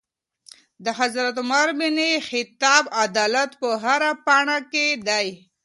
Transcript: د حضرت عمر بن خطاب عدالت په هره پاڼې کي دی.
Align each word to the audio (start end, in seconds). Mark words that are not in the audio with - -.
د 0.83 0.85
حضرت 0.99 1.35
عمر 1.43 1.67
بن 1.79 1.97
خطاب 2.29 2.83
عدالت 3.03 3.51
په 3.61 3.69
هره 3.83 4.11
پاڼې 4.25 4.57
کي 4.71 4.87
دی. 5.07 5.27